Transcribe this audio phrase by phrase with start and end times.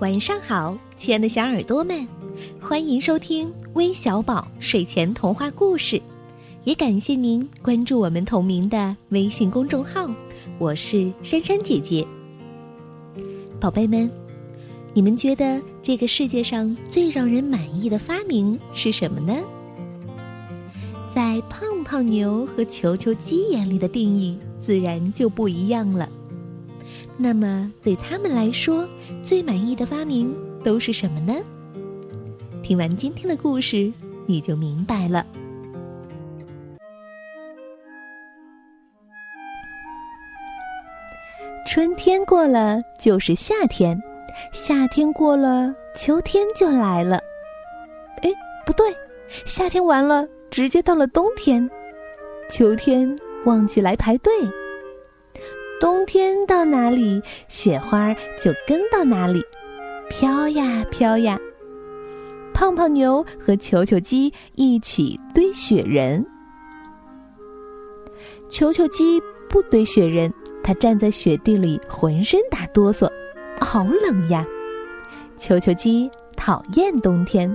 [0.00, 2.06] 晚上好，亲爱的小耳朵们，
[2.60, 5.98] 欢迎收听微小宝睡前童话故事，
[6.64, 10.06] 也感谢您关注我们同名的微信公众号。
[10.58, 12.06] 我是珊珊姐姐。
[13.58, 14.10] 宝贝们，
[14.92, 19.34] 你们觉得这个世界上最让人满意的发明是什么呢？
[21.14, 26.06] 在胖胖牛和球球鸡眼里的定义，自然就不一样了。
[27.16, 28.88] 那么，对他们来说，
[29.22, 30.34] 最满意的发明
[30.64, 31.34] 都是什么呢？
[32.62, 33.92] 听完今天的故事，
[34.26, 35.24] 你就明白了。
[41.68, 44.00] 春天过了就是夏天，
[44.52, 47.18] 夏天过了秋天就来了。
[48.22, 48.30] 哎，
[48.64, 48.86] 不对，
[49.46, 51.68] 夏天完了直接到了冬天，
[52.50, 54.32] 秋天忘记来排队。
[55.78, 59.42] 冬天到哪里，雪花就跟到哪里，
[60.08, 61.38] 飘呀飘呀。
[62.54, 66.24] 胖胖牛和球球鸡一起堆雪人。
[68.48, 73.10] 球球鸡不堆雪人，它站在雪地里浑身打哆嗦，
[73.60, 74.46] 好冷呀。
[75.38, 77.54] 球球鸡讨厌冬天。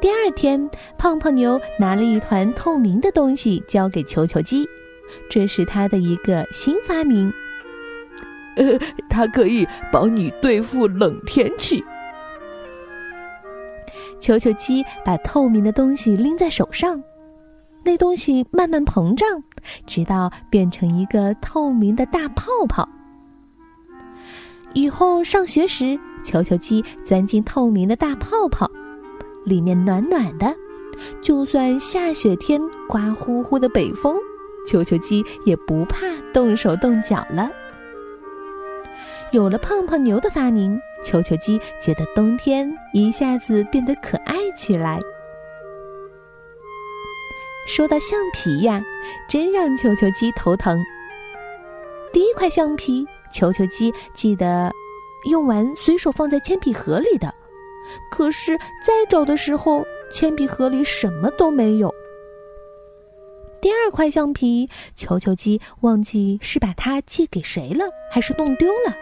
[0.00, 4.64] 第二天，胖胖牛拿了一团透明的东西交给球球鸡。
[5.28, 7.32] 这是他的一个新发明。
[8.56, 11.82] 呃，它可以帮你对付冷天气。
[14.18, 17.02] 球球鸡把透明的东西拎在手上，
[17.84, 19.42] 那东西慢慢膨胀，
[19.86, 22.86] 直到变成一个透明的大泡泡。
[24.74, 28.70] 以后上学时，球球鸡钻进透明的大泡泡，
[29.44, 30.54] 里面暖暖的，
[31.22, 34.14] 就算下雪天刮呼呼的北风。
[34.70, 37.50] 球球鸡也不怕动手动脚了。
[39.32, 45.00] 有了胖胖牛的发明，球球鸡觉得冬天一下子变得可爱起来。
[47.66, 48.80] 说到橡皮呀，
[49.28, 50.78] 真让球球鸡头疼。
[52.12, 54.72] 第一块橡皮，球球鸡记得
[55.28, 57.34] 用完随手放在铅笔盒里的，
[58.08, 61.92] 可是再找的时候，铅笔盒里什么都没有。
[63.60, 68.94] 第二块橡皮，球球鸡忘记是把它借给谁了，还是弄丢了。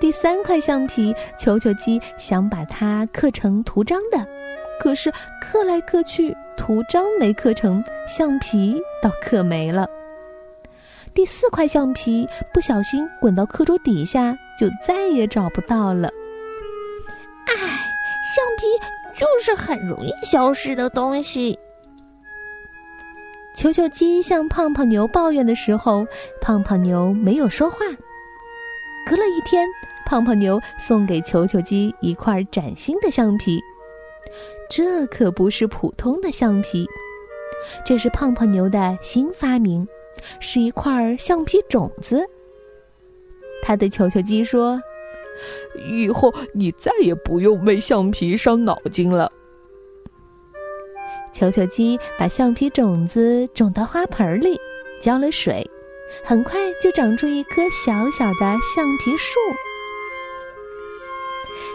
[0.00, 4.26] 第三块橡皮，球球鸡想把它刻成图章的，
[4.80, 5.12] 可是
[5.42, 9.86] 刻来刻去，图章没刻成，橡皮倒刻没了。
[11.12, 16.08] 第四块橡皮不小心滚到课桌底下，就再也找不到了。
[17.46, 18.66] 唉，橡皮
[19.14, 21.58] 就是很容易消失的东西。
[23.54, 26.04] 球球鸡向胖胖牛抱怨的时候，
[26.40, 27.78] 胖胖牛没有说话。
[29.06, 29.68] 隔了一天，
[30.04, 33.60] 胖胖牛送给球球鸡一块崭新的橡皮，
[34.68, 36.84] 这可不是普通的橡皮，
[37.86, 39.86] 这是胖胖牛的新发明，
[40.40, 42.24] 是一块橡皮种子。
[43.62, 44.82] 他对球球鸡说
[45.88, 49.30] ：“以后你再也不用为橡皮伤脑筋了。”
[51.34, 54.56] 球球鸡把橡皮种子种到花盆里，
[55.02, 55.68] 浇了水，
[56.24, 59.34] 很快就长出一棵小小的橡皮树。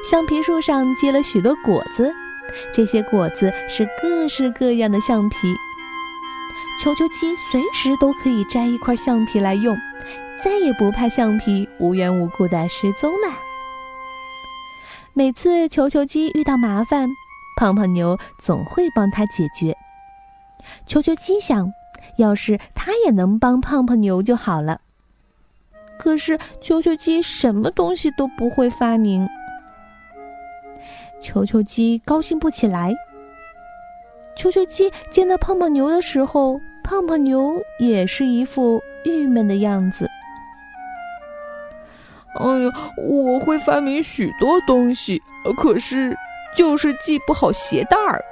[0.10, 2.10] 橡皮树上结了许多果子，
[2.74, 5.38] 这些果子是各式各样的橡皮。
[6.82, 9.78] 球球鸡随时都可以摘一块橡皮来用，
[10.42, 13.38] 再也不怕橡皮无缘无故的失踪了。
[15.12, 17.10] 每次球球鸡遇到麻烦。
[17.60, 19.76] 胖胖牛总会帮他解决。
[20.86, 21.70] 球球鸡想，
[22.16, 24.80] 要是他也能帮胖胖牛就好了。
[25.98, 29.28] 可是球球鸡什么东西都不会发明。
[31.22, 32.94] 球球鸡高兴不起来。
[34.38, 40.10] 球球鸡见到胖胖牛的时候，胖胖牛也是一副郁闷的样子。
[42.40, 42.72] 哎呀，
[43.06, 45.22] 我会发明许多东西，
[45.58, 46.16] 可是。
[46.56, 48.24] 就是系不好鞋带儿，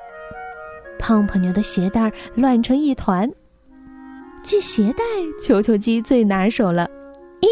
[0.99, 3.29] 胖胖牛的鞋带乱成一团。
[4.43, 5.03] 系鞋带，
[5.43, 6.89] 球球鸡最拿手了。
[7.41, 7.47] 咦，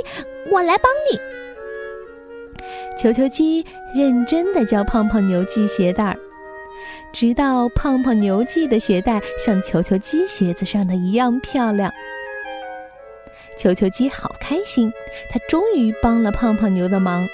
[0.52, 1.20] 我来帮你。
[2.98, 6.18] 球球鸡认真的教胖胖牛系鞋带儿，
[7.12, 11.92] 直到胖胖牛系的鞋带像球球鸡鞋子上的一样漂亮。
[13.58, 14.92] 球球鸡好开心，
[15.30, 17.28] 它终于帮了胖胖牛的忙。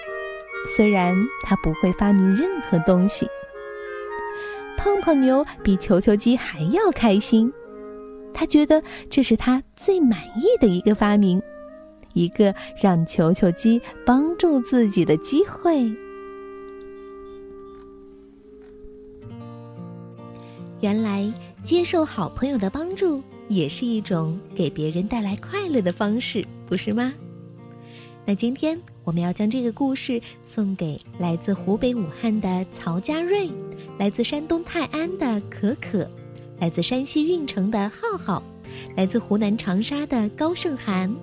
[0.68, 3.28] 虽然他不会发明任何东西，
[4.78, 7.52] 胖胖牛比球球鸡还要开心。
[8.34, 11.42] 他觉得这是他最满意的一个发明，
[12.13, 15.92] 一个让球球鸡帮助自己的机会。
[20.80, 21.31] 原来
[21.63, 27.13] 接受好朋友的帮助也是一种给别人带来快乐的方式，不是吗？
[28.25, 33.50] 那今天我们要将这个故事送给来自湖北武汉的曹佳瑞，
[33.98, 36.09] 来自山东泰安的可可，
[36.59, 38.44] 来自山西运城的浩浩，
[38.95, 41.13] 来自湖南长沙的高胜涵，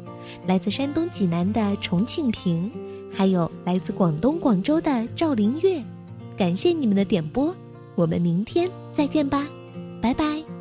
[0.46, 2.70] 来自山东济南的重庆平，
[3.12, 5.82] 还有来自广东广州的赵林月。
[6.36, 7.54] 感谢你们的点播。
[7.94, 9.46] 我们明天再见吧，
[10.00, 10.57] 拜拜。